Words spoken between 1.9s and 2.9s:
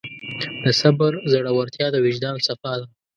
د وجدان صفا ده.